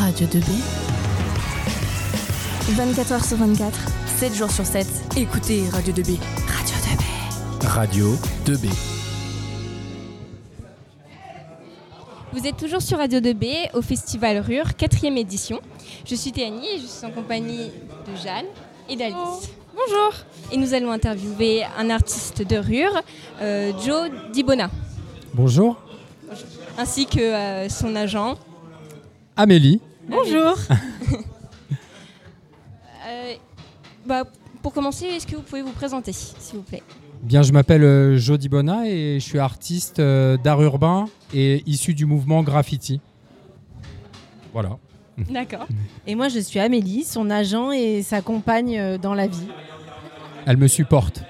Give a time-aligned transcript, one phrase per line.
[0.00, 0.50] Radio 2B.
[2.70, 4.86] 24h sur 24, 7 jours sur 7.
[5.18, 6.18] Écoutez Radio 2B.
[6.48, 7.66] Radio 2B.
[7.66, 8.06] Radio
[8.46, 8.68] 2B.
[12.32, 15.60] Vous êtes toujours sur Radio 2B au Festival Rure, 4 édition.
[16.06, 17.70] Je suis Théanie et je suis en compagnie
[18.06, 18.46] de Jeanne
[18.88, 19.50] et d'Alice.
[19.74, 20.14] Bonjour.
[20.50, 23.02] Et nous allons interviewer un artiste de Rure,
[23.42, 24.70] euh, Joe Dibona,
[25.34, 25.76] Bonjour.
[26.78, 28.38] ainsi que euh, son agent.
[29.36, 29.82] Amélie.
[30.10, 30.56] Bonjour.
[33.08, 33.34] Euh,
[34.06, 34.24] bah,
[34.62, 36.82] pour commencer, est-ce que vous pouvez vous présenter, s'il vous plaît?
[37.22, 41.94] Bien, je m'appelle euh, Jody Bona et je suis artiste euh, d'art urbain et issu
[41.94, 43.00] du mouvement graffiti.
[44.52, 44.76] Voilà.
[45.18, 45.66] D'accord.
[46.06, 49.48] Et moi, je suis Amélie, son agent et sa compagne euh, dans la vie.
[50.46, 51.22] Elle me supporte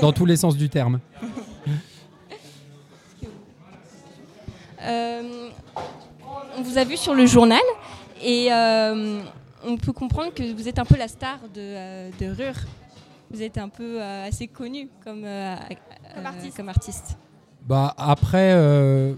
[0.00, 1.00] dans tous les sens du terme.
[4.82, 5.48] Euh,
[6.56, 7.60] on vous a vu sur le journal?
[8.22, 9.20] Et euh,
[9.64, 12.58] on peut comprendre que vous êtes un peu la star de, euh, de Rure.
[13.30, 15.24] Vous êtes un peu euh, assez connu comme,
[16.56, 17.16] comme artiste.
[17.66, 19.14] Bah après, euh,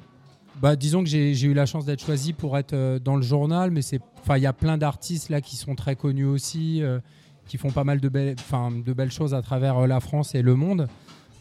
[0.62, 3.70] bah disons que j'ai eu la chance d'être choisi pour être euh, dans le journal,
[3.70, 6.98] mais c'est, enfin il y a plein d'artistes là qui sont très connus aussi, euh,
[7.46, 10.34] qui font pas mal de belles, enfin de belles choses à travers euh, la France
[10.34, 10.88] et le monde.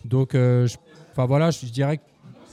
[0.03, 0.75] Donc, euh, je-
[1.13, 2.03] enfin voilà, je dirais, que-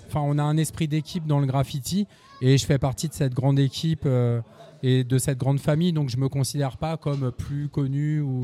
[0.06, 2.06] enfin on a un esprit d'équipe dans le graffiti
[2.40, 4.40] et je fais partie de cette grande équipe euh,
[4.86, 8.42] et de cette grande famille, donc je me considère pas comme plus connu ou,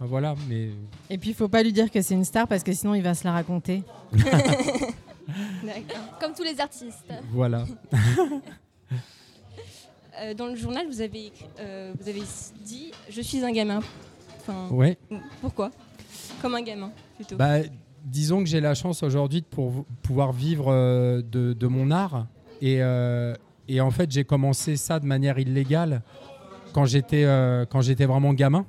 [0.00, 0.70] voilà, mais
[1.08, 3.02] Et puis, il faut pas lui dire que c'est une star parce que sinon, il
[3.02, 3.82] va se la raconter.
[6.20, 7.12] Comme tous les artistes.
[7.32, 7.64] voilà.
[10.20, 12.22] Euh, dans le journal, vous avez, écrit- euh, vous avez
[12.64, 13.78] dit Je suis un gamin.
[14.40, 14.98] Enfin, Ouais.
[15.40, 15.70] Pourquoi?
[16.42, 17.36] Comme un gamin, plutôt.
[17.36, 17.58] Bah,
[18.04, 22.26] disons que j'ai la chance aujourd'hui de pour- pouvoir vivre euh, de, de mon art.
[22.60, 23.32] Et, euh,
[23.68, 26.02] et en fait, j'ai commencé ça de manière illégale
[26.72, 28.66] quand j'étais euh, quand j'étais vraiment gamin.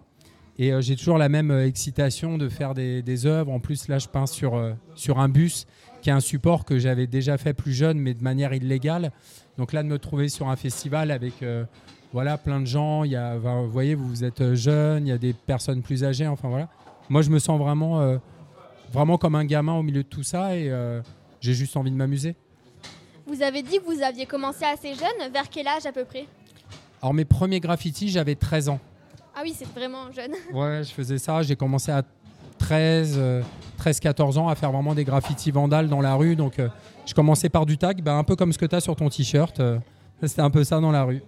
[0.58, 3.52] Et euh, j'ai toujours la même euh, excitation de faire des, œuvres.
[3.52, 4.62] En plus, là, je peins sur,
[4.94, 5.66] sur un bus,
[6.02, 9.12] qui est un support que j'avais déjà fait plus jeune, mais de manière illégale.
[9.58, 11.34] Donc là, de me trouver sur un festival avec
[12.12, 15.18] voilà, plein de gens, il y a, vous voyez, vous êtes jeune, il y a
[15.18, 16.70] des personnes plus âgées, enfin voilà.
[17.10, 18.20] Moi, je me sens vraiment,
[18.92, 20.72] vraiment comme un gamin au milieu de tout ça et
[21.40, 22.36] j'ai juste envie de m'amuser.
[23.30, 25.32] Vous avez dit que vous aviez commencé assez jeune.
[25.32, 26.26] Vers quel âge à peu près?
[27.02, 28.80] Alors, mes premiers graffitis, j'avais 13 ans.
[29.36, 30.32] Ah oui, c'est vraiment jeune.
[30.54, 31.42] Ouais, je faisais ça.
[31.44, 32.02] J'ai commencé à
[32.58, 33.42] 13, euh,
[33.82, 36.36] 13-14 ans à faire vraiment des graffitis vandales dans la rue.
[36.36, 36.68] Donc, euh,
[37.06, 39.10] je commençais par du tag, bah, un peu comme ce que tu as sur ton
[39.10, 39.60] t-shirt.
[39.60, 39.78] euh,
[40.24, 41.22] C'était un peu ça dans la rue.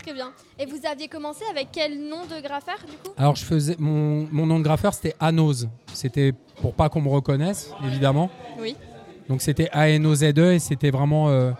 [0.00, 0.30] Très bien.
[0.58, 3.12] Et vous aviez commencé avec quel nom de graffeur du coup?
[3.16, 5.66] Alors, je faisais mon, mon nom de graffeur, c'était Anos.
[5.92, 8.30] C'était pour pas qu'on me reconnaisse, évidemment.
[8.60, 8.76] Oui.
[9.28, 11.50] Donc, c'était A-N-O-Z-E et c'était vraiment euh,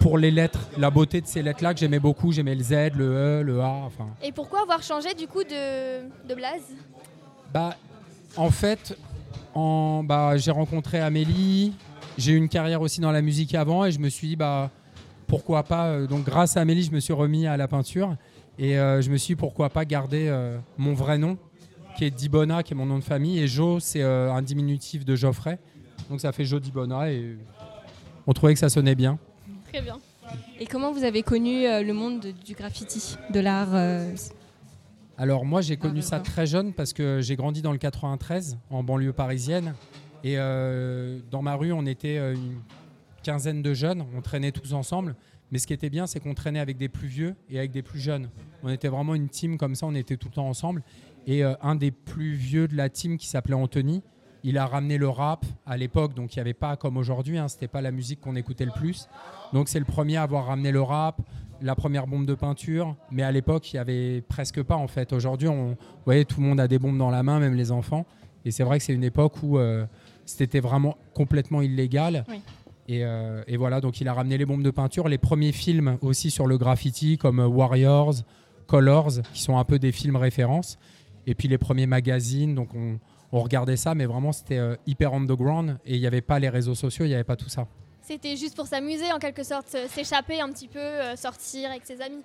[0.00, 2.32] pour les lettres, la beauté de ces lettres-là que j'aimais beaucoup.
[2.32, 4.08] J'aimais le Z, le E, le A, enfin.
[4.22, 6.74] Et pourquoi avoir changé du coup de, de blaze
[7.54, 7.76] Bah,
[8.36, 8.96] en fait,
[9.54, 11.72] en, bah, j'ai rencontré Amélie.
[12.18, 14.70] J'ai eu une carrière aussi dans la musique avant et je me suis dit, bah,
[15.26, 15.86] pourquoi pas.
[15.86, 18.16] euh, donc, grâce à Amélie, je me suis remis à la peinture
[18.58, 21.36] et euh, je me suis dit, pourquoi pas garder euh, mon vrai nom,
[21.96, 23.38] qui est Dibona, qui est mon nom de famille.
[23.38, 25.58] Et Jo, c'est un diminutif de Geoffrey.
[26.10, 27.36] Donc, ça fait Jo Dibona et
[28.26, 29.18] on trouvait que ça sonnait bien.
[29.72, 29.98] Très bien.
[30.60, 34.12] Et comment vous avez connu euh, le monde de- du graffiti, de l'art euh,
[35.18, 38.82] Alors moi j'ai connu ça très jeune parce que j'ai grandi dans le 93 en
[38.82, 39.74] banlieue parisienne
[40.24, 42.60] et euh, dans ma rue on était une
[43.22, 45.14] quinzaine de jeunes, on traînait tous ensemble.
[45.52, 47.82] Mais ce qui était bien c'est qu'on traînait avec des plus vieux et avec des
[47.82, 48.28] plus jeunes.
[48.64, 50.82] On était vraiment une team comme ça, on était tout le temps ensemble.
[51.28, 54.02] Et euh, un des plus vieux de la team qui s'appelait Anthony,
[54.46, 57.48] il a ramené le rap à l'époque, donc il n'y avait pas comme aujourd'hui, hein,
[57.48, 59.08] c'était pas la musique qu'on écoutait le plus.
[59.52, 61.20] Donc c'est le premier à avoir ramené le rap,
[61.60, 65.12] la première bombe de peinture, mais à l'époque il y avait presque pas en fait.
[65.12, 67.72] Aujourd'hui, on, vous voyez, tout le monde a des bombes dans la main, même les
[67.72, 68.06] enfants.
[68.44, 69.84] Et c'est vrai que c'est une époque où euh,
[70.26, 72.24] c'était vraiment complètement illégal.
[72.28, 72.40] Oui.
[72.86, 75.98] Et, euh, et voilà, donc il a ramené les bombes de peinture, les premiers films
[76.02, 78.14] aussi sur le graffiti comme euh, Warriors,
[78.68, 80.78] Colors, qui sont un peu des films références.
[81.26, 83.00] Et puis les premiers magazines, donc on,
[83.36, 86.48] on regardait ça, mais vraiment c'était euh, hyper underground et il n'y avait pas les
[86.48, 87.66] réseaux sociaux, il n'y avait pas tout ça.
[88.02, 91.82] C'était juste pour s'amuser en quelque sorte, euh, s'échapper un petit peu, euh, sortir avec
[91.84, 92.22] ses amis.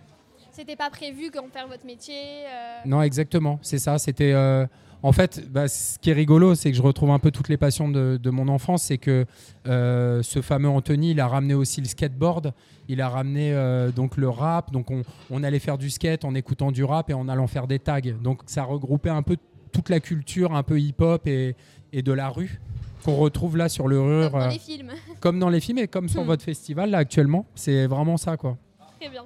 [0.51, 2.13] C'était pas prévu qu'en faire votre métier.
[2.45, 3.97] euh, Non, exactement, c'est ça.
[3.97, 4.67] C'était euh,
[5.01, 7.57] en fait, bah, ce qui est rigolo, c'est que je retrouve un peu toutes les
[7.57, 8.83] passions de, de mon enfance.
[8.83, 9.25] C'est que
[9.67, 12.53] euh, ce fameux Anthony, il a ramené aussi le skateboard,
[12.89, 14.71] il a ramené euh, donc le rap.
[14.71, 17.65] Donc on, on allait faire du skate en écoutant du rap et en allant faire
[17.65, 18.01] des tags.
[18.21, 19.37] Donc ça regroupait un peu
[19.71, 21.55] toute la culture, un peu hip-hop et,
[21.93, 22.59] et de la rue
[23.03, 24.91] qu'on retrouve là sur le rure, comme dans euh, les films.
[25.19, 26.27] comme dans les films et comme sur Hmm.
[26.27, 27.45] votre festival là actuellement.
[27.55, 28.57] C'est vraiment ça quoi.
[28.99, 29.25] Très bien.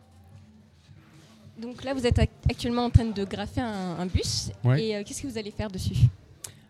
[1.61, 4.51] Donc là, vous êtes ac- actuellement en train de graffer un, un bus.
[4.63, 4.83] Ouais.
[4.83, 5.95] Et euh, qu'est-ce que vous allez faire dessus?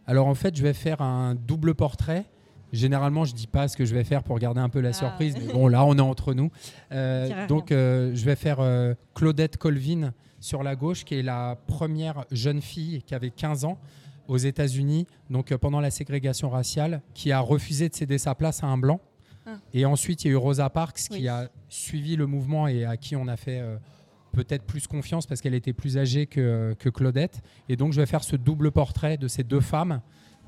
[0.07, 2.25] Alors en fait, je vais faire un double portrait.
[2.71, 4.93] Généralement, je dis pas ce que je vais faire pour garder un peu la Ah.
[4.93, 6.51] surprise, mais bon, là, on est entre nous.
[6.91, 11.57] Euh, donc, euh, je vais faire euh, Claudette Colvin sur la gauche, qui est la
[11.67, 13.79] première jeune fille qui avait 15 ans
[14.27, 18.63] aux États-Unis, donc euh, pendant la ségrégation raciale, qui a refusé de céder sa place
[18.63, 18.99] à un blanc.
[19.45, 19.57] Ah.
[19.73, 22.97] Et ensuite, il y a eu Rosa Parks qui a suivi le mouvement et à
[22.97, 23.77] qui on a fait euh,
[24.31, 27.41] peut-être plus confiance parce qu'elle était plus âgée que, que Claudette.
[27.69, 30.01] Et donc, je vais faire ce double portrait de ces deux femmes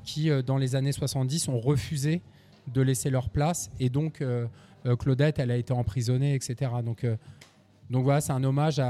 [0.04, 2.22] qui, euh, dans les années 70, ont refusé
[2.72, 3.70] de laisser leur place.
[3.80, 4.46] Et donc, euh,
[4.86, 6.70] euh, Claudette, elle a été emprisonnée, etc.
[6.84, 7.16] Donc, euh,
[7.90, 8.86] donc voilà, c'est un hommage à,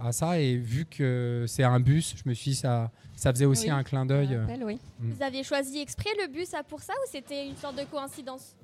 [0.00, 0.38] à- à ça.
[0.40, 3.70] Et vu que c'est un bus, je me suis dit, ça, ça faisait aussi Oui.
[3.70, 4.38] un clin d'œil.
[4.64, 4.78] oui.
[5.00, 8.54] Vous aviez choisi exprès le bus pour ça ou c'était une sorte de coïncidence?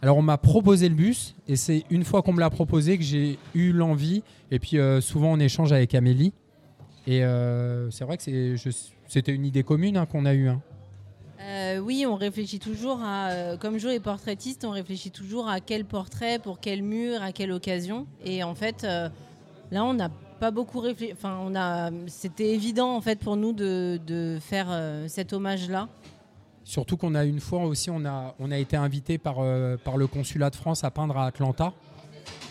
[0.00, 3.02] Alors on m'a proposé le bus et c'est une fois qu'on me l'a proposé que
[3.04, 4.22] j'ai eu l'envie
[4.52, 6.32] et puis euh, souvent on échange avec Amélie
[7.08, 8.22] et euh, c'est vrai que
[9.08, 10.48] c'était une idée commune hein, qu'on a eue.
[10.48, 10.62] hein.
[11.78, 15.60] Euh, oui, on réfléchit toujours à, euh, comme Jo est portraitiste, on réfléchit toujours à
[15.60, 18.06] quel portrait, pour quel mur, à quelle occasion.
[18.24, 19.08] Et en fait, euh,
[19.70, 20.10] là, on n'a
[20.40, 21.12] pas beaucoup réfléchi.
[21.12, 24.68] Enfin, on a, c'était évident en fait pour nous de, faire
[25.08, 25.88] cet hommage-là.
[26.62, 29.36] Surtout qu'on a une fois aussi on a, on a été invité par,
[29.82, 31.72] par le consulat de France à peindre à Atlanta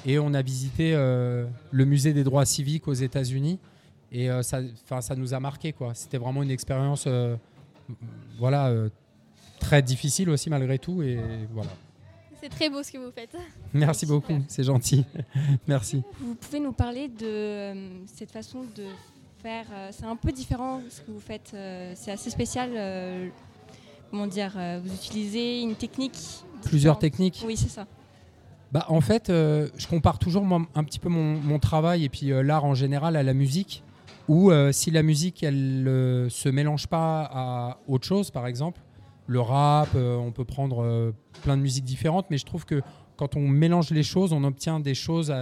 [0.05, 3.57] et on a visité le musée des droits civiques aux États-Unis
[4.11, 4.59] et ça,
[4.99, 5.73] ça nous a marqué.
[5.93, 7.07] C'était vraiment une expérience
[8.37, 8.73] voilà
[9.67, 11.19] très difficile aussi malgré tout et
[11.51, 11.71] voilà.
[12.41, 13.35] C'est très beau ce que vous faites.
[13.73, 15.03] Merci beaucoup, c'est gentil.
[15.67, 16.03] Merci.
[16.21, 18.85] Vous pouvez nous parler de euh, cette façon de
[19.41, 19.65] faire.
[19.73, 21.51] euh, c'est un peu différent ce que vous faites.
[21.53, 22.69] euh, c'est assez spécial.
[24.09, 24.53] comment dire
[24.83, 26.17] Vous utilisez une technique.
[26.63, 27.01] Plusieurs différente.
[27.01, 27.43] techniques.
[27.45, 27.85] Oui, c'est ça.
[28.71, 32.27] Bah, en fait, je compare toujours moi, un petit peu mon, mon travail et puis
[32.43, 33.83] l'art en général à la musique.
[34.29, 38.81] Où si la musique, elle ne se mélange pas à autre chose, par exemple,
[39.27, 41.11] le rap, euh, on peut prendre euh,
[41.43, 42.81] plein de musiques différentes, mais je trouve que
[43.17, 45.33] quand on mélange les choses, on obtient des choses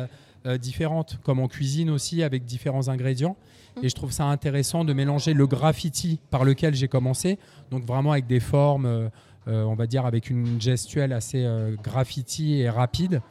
[0.46, 3.38] euh, différentes, comme en cuisine aussi, avec différents ingrédients.
[3.84, 7.38] Et je trouve ça intéressant de mélanger le graffiti par lequel j'ai commencé,
[7.72, 9.10] donc vraiment avec des formes,
[9.48, 11.46] on va dire avec une gestuelle assez
[11.84, 13.22] graffiti et rapide,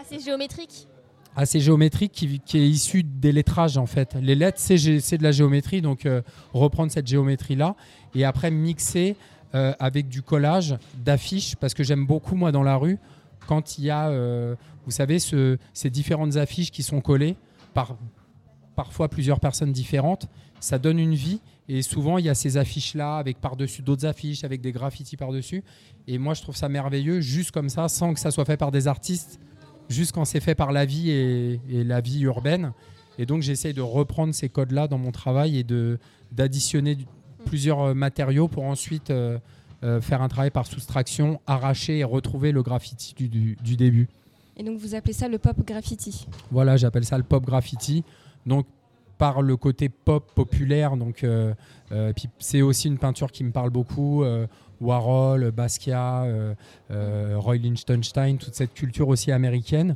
[0.00, 0.88] Assez géométrique.
[1.36, 4.16] assez géométrique, qui, qui est issue des lettrages en fait.
[4.22, 6.22] Les lettres, c'est de la géométrie, donc euh,
[6.54, 7.76] reprendre cette géométrie-là
[8.14, 9.16] et après mixer
[9.54, 12.98] euh, avec du collage d'affiches, parce que j'aime beaucoup moi dans la rue,
[13.46, 14.54] quand il y a, euh,
[14.84, 17.36] vous savez, ce- ces différentes affiches qui sont collées
[17.74, 17.96] par
[18.76, 20.28] parfois plusieurs personnes différentes,
[20.60, 21.40] ça donne une vie.
[21.68, 25.62] Et souvent, il y a ces affiches-là avec par-dessus d'autres affiches, avec des graffitis par-dessus.
[26.06, 28.70] Et moi, je trouve ça merveilleux, juste comme ça, sans que ça soit fait par
[28.70, 29.38] des artistes,
[29.88, 32.72] juste quand c'est fait par la vie et, et la vie urbaine.
[33.18, 35.66] Et donc, j'essaye de reprendre ces codes-là dans mon travail et
[36.32, 36.96] d'additionner
[37.44, 39.38] plusieurs euh, matériaux pour ensuite euh,
[39.84, 44.08] euh, faire un travail par soustraction, arracher et retrouver le graffiti du- du- du début.
[44.56, 46.26] Et donc vous appelez ça le pop graffiti.
[46.50, 48.04] Voilà, j'appelle ça le pop graffiti.
[48.46, 48.66] Donc
[49.18, 51.54] par le côté pop populaire, donc euh,
[51.92, 54.24] euh, c'est aussi une peinture qui me parle beaucoup.
[54.24, 54.46] euh,
[54.80, 56.26] Warhol, Basquiat,
[56.90, 59.94] Roy Lichtenstein, toute cette culture aussi américaine.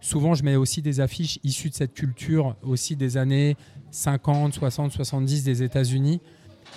[0.00, 3.56] Souvent, je mets aussi des affiches issues de cette culture, aussi des années
[3.90, 6.20] 50, 60, 70 des États-Unis.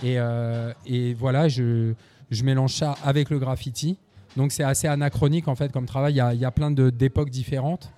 [0.03, 1.93] Et, euh, et voilà, je,
[2.31, 3.97] je mélange ça avec le graffiti.
[4.35, 6.13] Donc c'est assez anachronique en fait comme travail.
[6.13, 7.91] Il y a, il y a plein d'époques différentes.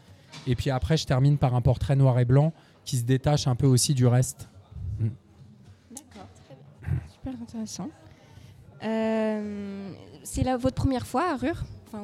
[0.46, 2.54] Et puis après, je termine par un portrait noir et blanc
[2.86, 4.50] qui se détache un peu aussi du reste.
[5.90, 6.28] D'accord.
[7.12, 7.90] Super intéressant.
[8.84, 9.92] Euh,
[10.24, 12.04] c'est votre première fois à Rure Enfin,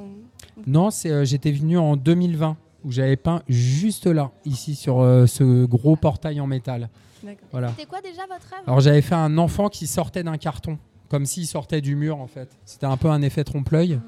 [0.65, 5.25] Non, c'est, euh, j'étais venu en 2020 où j'avais peint juste là, ici sur euh,
[5.25, 6.89] ce gros portail en métal.
[7.23, 7.47] D'accord.
[7.51, 7.69] Voilà.
[7.69, 8.63] C'était quoi déjà votre œuvre?
[8.67, 10.77] Alors j'avais fait un enfant qui sortait d'un carton,
[11.09, 12.49] comme s'il sortait du mur en fait.
[12.65, 13.99] C'était un peu un effet trompe-l'œil.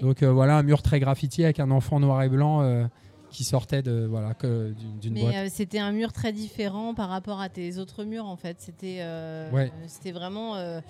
[0.00, 2.84] Donc euh, voilà, un mur très graffiti avec un enfant noir et blanc euh,
[3.30, 5.24] qui sortait de voilà que d'une, boîte.
[5.32, 8.58] Mais euh, c'était un mur très différent par rapport à tes autres murs en fait.
[8.60, 9.72] C'était euh, Ouais.
[9.88, 10.54] c'était vraiment.
[10.56, 10.80] euh,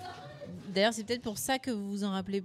[0.75, 2.43] D'ailleurs, c'est peut-être pour ça que vous vous en rappelez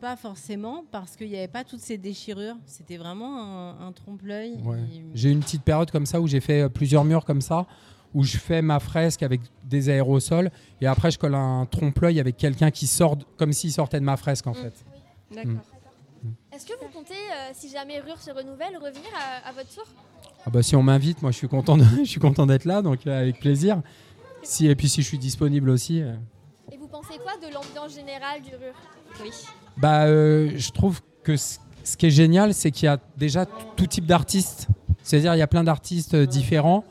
[0.00, 2.56] pas forcément parce qu'il n'y avait pas toutes ces déchirures.
[2.66, 4.54] C'était vraiment un, un trompe-l'œil.
[4.64, 4.78] Ouais.
[4.92, 7.40] Il- J'ai eu une petite période comme ça où j'ai fait euh, plusieurs murs comme
[7.40, 7.66] ça,
[8.14, 12.36] où je fais ma fresque avec des aérosols et après je colle un trompe-l'œil avec
[12.36, 14.54] quelqu'un qui sort comme s'il sortait de ma fresque en Mm.
[14.56, 14.84] fait.
[15.34, 15.52] D'accord.
[16.52, 19.84] Est-ce que vous comptez, euh, si jamais Rure se renouvelle, revenir à, à votre tour
[20.44, 22.82] Ah bah si on m'invite, moi je suis content, de- je suis content d'être là,
[22.82, 23.80] donc euh, avec plaisir.
[24.42, 26.02] Si et puis si je suis disponible aussi.
[26.02, 26.14] euh.
[26.72, 28.74] Et vous pensez quoi de l'ambiance générale du Rure?
[29.22, 29.30] Oui.
[29.80, 31.58] Bah, euh, je trouve que ce
[31.96, 34.68] qui est génial, c'est qu'il y a déjà tout type d'artistes.
[35.02, 36.84] C'est-à-dire, il y a plein d'artistes euh, différents.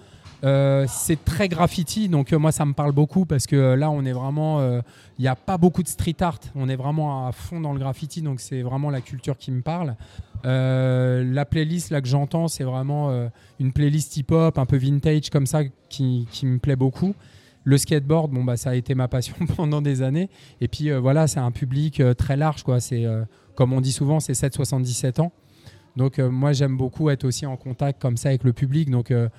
[0.43, 4.13] Euh, c'est très graffiti, donc moi ça me parle beaucoup parce que là on est
[4.13, 7.73] vraiment, il n'y a pas beaucoup de street art, on est vraiment à fond dans
[7.73, 9.97] le graffiti, donc c'est vraiment la culture qui me parle.
[10.45, 13.11] La playlist là que j'entends, c'est vraiment
[13.59, 17.13] une playlist hip-hop, un peu vintage comme ça, qui me plaît beaucoup.
[17.69, 20.27] Le skateboard, bon bah ça a été ma passion pendant des années.
[20.59, 22.79] Et puis euh, voilà, c'est un public euh, très large, quoi.
[22.79, 23.23] C'est euh,
[23.53, 25.31] comme on dit souvent, c'est 7-77 ans.
[25.95, 28.89] Donc euh, moi j'aime beaucoup être aussi en contact comme ça avec le public.
[28.89, 29.29] Donc euh,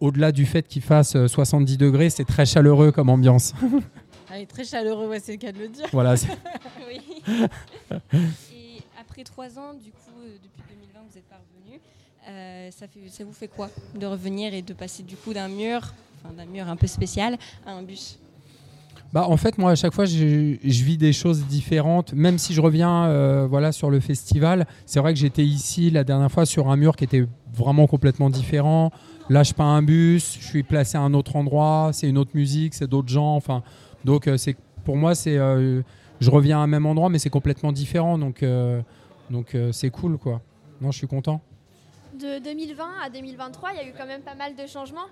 [0.00, 3.54] au-delà du fait qu'il fasse euh, 70 degrés, c'est très chaleureux comme ambiance.
[4.34, 5.84] Ah, très chaleureux, ouais, c'est le cas de le dire.
[5.92, 6.14] voilà.
[6.88, 7.00] Oui.
[8.54, 11.78] Et après trois ans, du coup, euh, depuis 2020, vous êtes pas revenu.
[12.30, 15.48] Euh, ça, fait, ça vous fait quoi de revenir et de passer du coup d'un
[15.48, 15.92] mur,
[16.24, 17.36] enfin d'un mur un peu spécial,
[17.66, 18.18] à un bus
[19.12, 22.12] Bah, en fait, moi, à chaque fois, je, je vis des choses différentes.
[22.14, 26.04] Même si je reviens euh, voilà, sur le festival, c'est vrai que j'étais ici la
[26.04, 28.90] dernière fois sur un mur qui était vraiment complètement différent.
[29.28, 32.32] Là, je peins un bus, je suis placé à un autre endroit, c'est une autre
[32.34, 33.36] musique, c'est d'autres gens.
[33.36, 33.62] Enfin,
[34.04, 35.82] donc, euh, c'est pour moi, c'est euh,
[36.20, 38.18] je reviens à un même endroit, mais c'est complètement différent.
[38.18, 38.80] Donc, euh,
[39.30, 40.40] donc euh, c'est cool, quoi.
[40.80, 41.40] Non, je suis content.
[42.14, 45.06] De 2020 à 2023, il y a eu quand même pas mal de changements.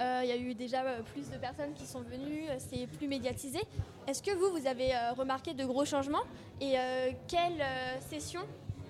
[0.00, 2.86] Euh, Il y a eu déjà euh, plus de personnes qui sont venues, euh, c'est
[2.98, 3.60] plus médiatisé.
[4.08, 6.24] Est-ce que vous, vous avez euh, remarqué de gros changements
[6.60, 8.40] Et euh, quelle euh, session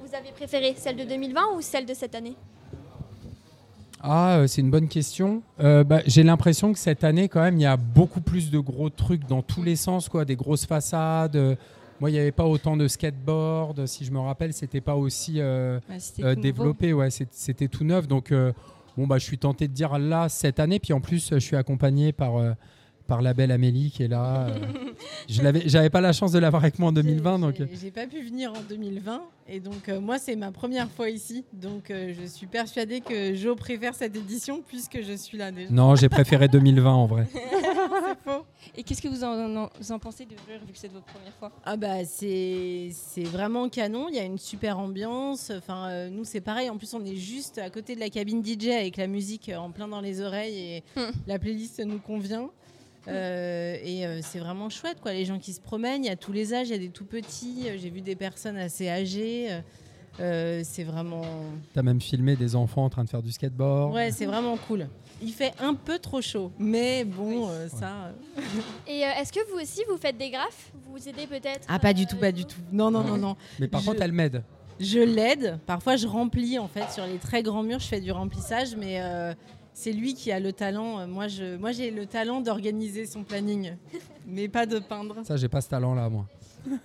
[0.03, 2.35] vous avez préférée Celle de 2020 ou celle de cette année?
[4.07, 5.43] Ah, euh, c'est une bonne question.
[5.61, 8.59] Euh, bah, J'ai l'impression que cette année, quand même, il y a beaucoup plus de
[8.59, 10.25] gros trucs dans tous les sens, quoi.
[10.25, 11.37] Des grosses façades.
[11.37, 11.55] euh,
[12.01, 13.87] Moi, il n'y avait pas autant de skateboard.
[13.87, 15.81] Si je me rappelle, c'était pas aussi euh,
[16.21, 16.93] euh, développé.
[16.93, 18.07] Ouais, c'était tout neuf.
[18.07, 18.53] Donc, euh,
[18.97, 20.79] bon, bah, je suis tenté de dire là cette année.
[20.79, 22.53] Puis en plus, je suis accompagné par euh,
[23.07, 24.47] par la belle Amélie qui est là.
[24.49, 24.55] euh.
[25.29, 27.61] je l'avais, j'avais pas la chance de l'avoir avec moi en 2020, donc.
[27.61, 31.11] euh, J'ai- pas pu venir en 2020 et donc euh, moi c'est ma première fois
[31.11, 31.45] ici.
[31.53, 35.71] Donc euh, je suis persuadée que Jo préfère cette édition puisque je suis là déjà.
[35.71, 37.27] Non, j'ai préféré 2020 en vrai.
[37.35, 38.45] C'est faux.
[38.77, 41.33] Et qu'est-ce que vous en, en- vous en pensez de vu que c'est votre première
[41.35, 41.53] fois?
[41.65, 45.51] Ah bah c'est c'est vraiment canon, il y a une super ambiance.
[45.57, 48.43] Enfin euh, nous c'est pareil, en plus on est juste à côté de la cabine
[48.45, 51.11] DJ avec la musique en plein dans les oreilles et Hmm.
[51.27, 52.51] la playlist nous convient.
[53.09, 56.17] Euh, et euh, c'est vraiment chouette quoi, les gens qui se promènent, il y a
[56.17, 58.89] tous les âges, il y a des tout petits, euh, j'ai vu des personnes assez
[58.89, 59.49] âgées.
[60.21, 61.23] euh, c'est vraiment
[61.75, 63.93] T'as même filmé des enfants en train de faire du skateboard.
[63.95, 64.89] ouais, c'est vraiment cool.
[65.23, 68.13] Il fait un peu trop chaud, mais bon euh, ça
[68.87, 70.73] Et euh, est-ce que vous aussi, vous faites des graphes?
[70.91, 72.57] Vous aidez peut-être Ah pas du tout, pas du tout.
[72.73, 73.37] Non non non non.
[73.59, 74.43] Mais par Je- contre, elle m'aide.
[74.81, 75.59] Je l'aide.
[75.67, 77.79] Parfois, je remplis en fait sur les très grands murs.
[77.79, 79.33] Je fais du remplissage, mais euh,
[79.75, 81.07] c'est lui qui a le talent.
[81.07, 83.75] Moi, je, moi, j'ai le talent d'organiser son planning,
[84.27, 85.17] mais pas de peindre.
[85.25, 86.25] Ça, j'ai pas ce talent-là, moi.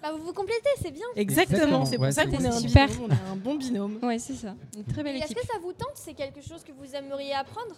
[0.01, 1.05] Bah, vous vous complétez, c'est bien.
[1.15, 1.85] Exactement.
[1.85, 2.87] C'est pour Ouais, ça qu'on est un super.
[2.89, 3.05] binôme.
[3.07, 3.97] On est un bon binôme.
[4.03, 4.53] Ouais, c'est ça.
[4.75, 5.37] Une très belle Et Est-ce équipe.
[5.39, 7.75] que ça vous tente C'est quelque chose que vous aimeriez apprendre?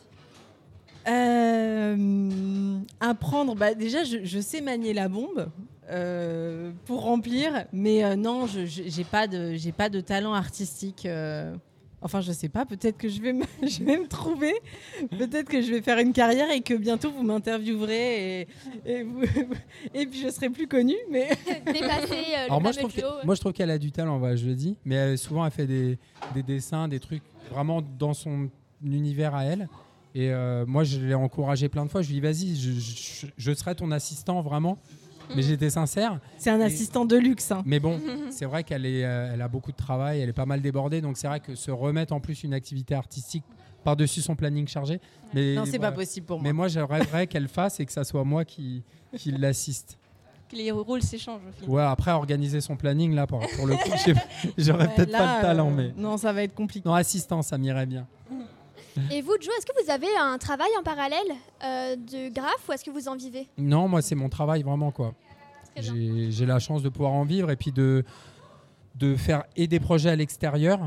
[1.07, 3.55] Euh, apprendre.
[3.55, 5.49] Bah, déjà, je, je sais manier la bombe.
[5.89, 11.05] euh, pour remplir, mais euh, non, je j'ai pas de j'ai pas de talent artistique.
[12.01, 12.05] Euh.
[12.05, 12.65] Enfin, je sais pas.
[12.65, 14.53] Peut-être que je vais me, je vais me trouver.
[15.17, 18.47] Peut-être que je vais faire une carrière et que bientôt vous m'interviewerez et
[18.85, 19.21] et, vous-
[19.93, 20.97] et puis je serai plus connue.
[21.09, 21.29] Mais
[21.65, 23.09] Dépasser euh, le Alors moi je, trouve euh.
[23.25, 24.77] moi, je trouve qu'elle a du talent, voilà, je le dis.
[24.85, 25.97] Mais elle- souvent, elle fait des,
[26.33, 28.49] des dessins, des trucs vraiment dans son
[28.83, 29.67] univers à elle.
[30.13, 32.01] Et euh, moi, je l'ai encouragé plein de fois.
[32.01, 34.77] Je lui ai dit, vas-y, je, je- je serai ton assistant, vraiment.
[35.35, 36.19] Mais j'étais sincère.
[36.37, 37.51] c'est un Et- assistant de luxe.
[37.51, 37.61] hein.
[37.65, 37.99] Mais bon,
[38.31, 41.01] c'est vrai qu'elle est, euh, elle a beaucoup de travail, elle est pas mal débordée.
[41.01, 43.43] Donc c'est vrai que se remettre en plus une activité artistique
[43.83, 44.99] par-dessus son planning chargé.
[45.33, 45.91] Mais, Non, c'est voilà.
[45.91, 46.43] pas possible pour moi.
[46.43, 48.83] Mais moi, je rêverais qu'elle fasse et que ça soit moi qui,
[49.17, 49.97] qui l'assiste.
[50.49, 51.69] Que les rôles s'échangent au final.
[51.69, 53.89] Ouais, après, organiser son planning, là, pour, pour le coup,
[54.57, 55.93] j'aurais Ouais, peut-être pas le talent, euh, mais.
[55.95, 56.87] non, ça va être compliqué.
[56.87, 58.05] Non, assistant, ça m'irait bien.
[59.11, 61.19] Et vous, Joe, est-ce que vous avez un travail en parallèle
[61.63, 63.47] euh, de graphe ou est-ce que vous en vivez?
[63.57, 65.13] Non, moi, c'est mon travail, vraiment, quoi.
[65.77, 68.03] J'ai la chance de pouvoir en vivre et puis de,
[68.95, 70.79] de faire et des projets à l'extérieur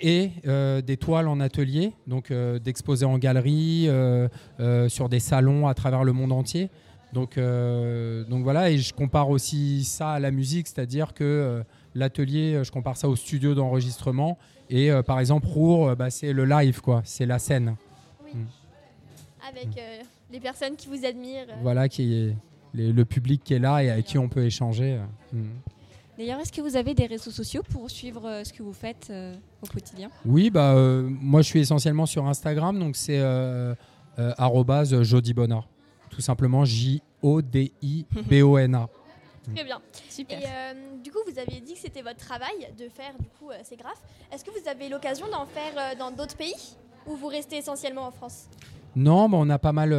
[0.00, 3.88] et euh, des toiles en atelier, donc euh, d'exposer en galerie,
[4.88, 6.68] sur des salons à travers le monde entier.
[7.12, 11.62] Donc, donc voilà, et je compare aussi ça à la musique, c'est-à-dire que
[11.94, 14.38] l'atelier, euh, je compare ça au studio d'enregistrement.
[14.70, 17.76] Et euh, par exemple, Rour, euh, bah, c'est le live, quoi, c'est la scène.
[19.48, 19.98] avec euh,
[20.32, 21.46] les personnes qui vous admirent.
[21.62, 22.36] Voilà, qui est
[22.72, 24.98] les- le public qui est là et avec qui on peut échanger.
[25.32, 25.42] Mm.
[26.18, 29.08] D'ailleurs, est-ce que vous avez des réseaux sociaux pour suivre euh, ce que vous faites
[29.10, 30.10] euh, au quotidien?
[30.24, 33.74] Oui, bah, euh, moi je suis essentiellement sur Instagram, donc c'est euh,
[34.18, 35.64] euh, arrobase jodibona.
[36.10, 38.88] Tout simplement J-O-D-I-B-O-N-A.
[39.52, 39.80] Très bien.
[40.08, 40.38] Super.
[40.38, 40.72] Et euh,
[41.02, 43.76] du coup, vous aviez dit que c'était votre travail de faire du coup euh, ces
[43.76, 44.02] graphes.
[44.32, 48.06] Est-ce que vous avez l'occasion d'en faire euh, dans d'autres pays ou vous restez essentiellement
[48.06, 48.48] en France?
[48.96, 49.92] Non, mais on a pas mal,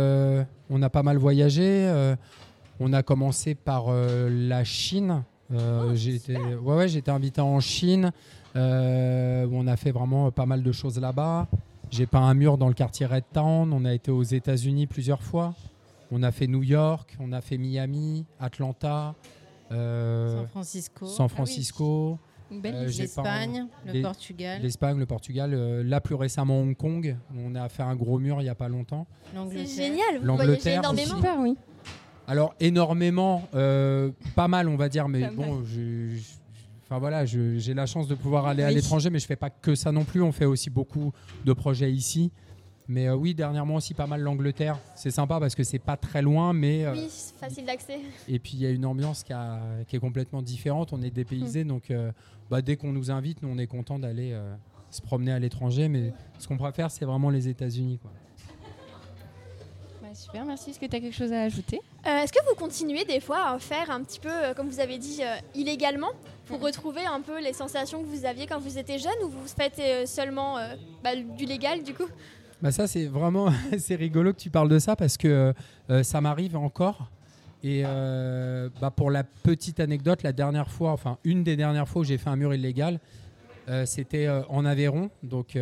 [0.70, 2.16] on a pas mal voyagé.
[2.80, 5.24] on a commencé par la Chine.
[5.94, 8.12] J'ai été, ouais, été invité en Chine.
[8.56, 11.48] où on a fait vraiment pas mal de choses là-bas.
[11.92, 13.74] J'ai peint un mur dans le quartier Red Town.
[13.74, 15.54] On a été aux États-Unis plusieurs fois.
[16.12, 19.16] On a fait New York, on a fait Miami, Atlanta,
[19.72, 22.20] euh, San Francisco, San Francisco,
[22.52, 25.52] Une belle Euh, l'Espagne, le les- Portugal, l'Espagne, le Portugal.
[25.56, 27.18] euh, là, plus récemment, Hong Kong.
[27.36, 29.08] On a fait un gros mur il n'y a pas longtemps.
[29.32, 29.66] C'est l'Angleterre.
[29.68, 31.16] génial, vous voyagez L'Angleterre énormément.
[31.16, 31.56] Super, oui.
[32.28, 36.24] Alors énormément, euh, pas mal on va dire, mais Pas bon, je- je-
[36.84, 39.74] enfin voilà, j'ai la chance de pouvoir aller à l'étranger, mais je fais pas que
[39.74, 40.22] ça non plus.
[40.22, 41.14] On fait aussi beaucoup
[41.46, 42.32] de projets ici.
[42.88, 44.78] Mais euh, oui, dernièrement aussi pas mal l'Angleterre.
[44.96, 48.00] C'est sympa parce que c'est pas très loin, mais euh, Oui, c'est facile d'accès.
[48.28, 50.94] et puis il y a une ambiance qui, a- qui est complètement différente.
[50.94, 52.12] On est dépaysé, donc euh,
[52.50, 54.54] bah, dès qu'on nous invite, nous on est content d'aller euh,
[54.92, 55.88] se promener à l'étranger.
[55.90, 57.98] Mais ce qu'on préfère, c'est vraiment les États-Unis.
[58.00, 58.12] quoi.
[60.04, 60.70] Bah, super, merci.
[60.70, 61.80] Est-ce que tu as quelque chose à ajouter?
[62.06, 65.00] Euh, Est-ce que vous continuez des fois à faire un petit peu, comme vous avez
[65.00, 66.12] dit, euh, illégalement
[66.46, 69.48] pour retrouver un peu les sensations que vous aviez quand vous étiez jeune ou vous
[69.48, 72.06] faites seulement euh, bah, du légal du coup?
[72.66, 75.54] Bah ça c'est vraiment c'est rigolo que tu parles de ça parce que
[75.92, 77.12] euh, ça m'arrive encore.
[77.64, 82.02] Et euh, bah, pour la petite anecdote la dernière fois enfin une des dernières fois
[82.02, 83.00] où j'ai fait un mur illégal
[83.70, 85.56] euh, c'était en Aveyron donc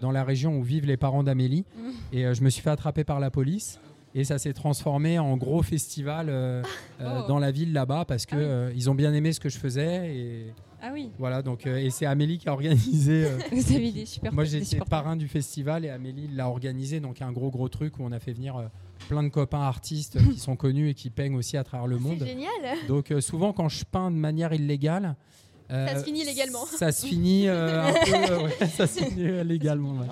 [0.00, 1.64] dans la région où vivent les parents d'Amélie.
[2.12, 3.78] Et euh, je me suis fait attraper par la police
[4.18, 6.62] et ça s'est transformé en gros festival euh,
[7.00, 7.28] euh, Oh.
[7.28, 8.44] dans la ville là-bas parce que Ah oui.
[8.44, 11.10] euh, ils ont bien aimé ce que je faisais et Ah oui.
[11.18, 15.16] voilà donc et c'est Amélie qui a organisé Vous avez des super moi, j'étais parrain
[15.16, 18.32] du festival et Amélie l'a organisé, donc un gros gros truc où on a fait
[18.32, 18.70] venir
[19.08, 22.02] plein de copains artistes qui sont connus et qui peignent aussi à travers le C'est
[22.02, 22.24] monde.
[22.24, 22.50] génial.
[22.88, 25.14] Donc souvent quand je peins de manière illégale,
[25.68, 26.64] Ça se finit légalement.
[26.66, 29.92] Ça se finit euh, un peu, euh, ouais, ça se finit légalement.
[30.00, 30.06] ouais.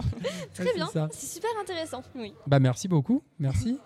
[0.54, 2.02] Très c'est bien, c'est super intéressant.
[2.46, 3.78] Bah merci beaucoup, merci.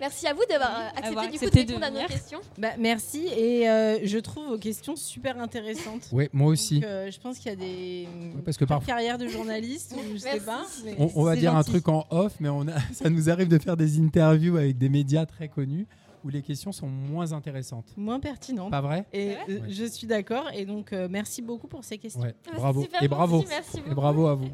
[0.00, 2.06] Merci à vous d'avoir euh, accepté Avoir du coup de accepté de répondre à nos
[2.08, 2.40] questions.
[2.56, 6.08] Bah, merci et euh, je trouve vos questions super intéressantes.
[6.12, 6.76] Oui, moi aussi.
[6.80, 9.18] Donc, euh, je pense qu'il y a des Ouais, parce que pas de parfois- carrière
[9.18, 10.64] de journaliste ou je sais pas.
[10.84, 11.70] mais On, on va dire un gentil.
[11.70, 14.88] truc en off, mais on a, ça nous arrive de faire des interviews avec des
[14.88, 15.86] médias très connus
[16.24, 17.86] où les questions sont moins intéressantes.
[17.96, 18.70] moins pertinent.
[18.70, 19.62] Pas vrai Et euh, Ouais.
[19.68, 22.20] je suis d'accord et donc euh, merci beaucoup pour ces questions.
[22.22, 22.82] Ouais, Ah, bravo.
[22.82, 23.44] super Et bravo.
[23.48, 23.94] merci Et beaucoup.
[23.94, 24.50] bravo à vous.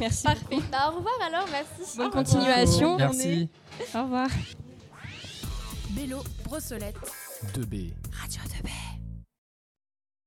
[0.00, 0.22] Merci.
[0.24, 0.44] Parfait.
[0.70, 1.96] Bah, au revoir alors, merci.
[1.96, 2.24] Bonne Au revoir.
[2.24, 2.96] continuation.
[2.96, 3.48] Merci.
[3.94, 4.28] Au revoir.
[5.90, 6.96] Bélo, Brossolette,
[7.54, 7.92] 2B.
[8.12, 8.95] Radio 2B.